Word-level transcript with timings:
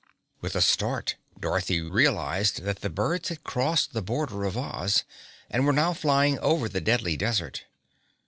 With 0.41 0.55
a 0.55 0.61
start 0.61 1.17
Dorothy 1.39 1.79
realized 1.79 2.63
that 2.63 2.77
the 2.81 2.89
birds 2.89 3.29
had 3.29 3.43
crossed 3.43 3.93
the 3.93 4.01
border 4.01 4.45
of 4.45 4.57
Oz 4.57 5.03
and 5.47 5.63
were 5.63 5.73
now 5.73 5.93
flying 5.93 6.39
over 6.39 6.67
the 6.67 6.81
Deadly 6.81 7.15
Desert. 7.15 7.65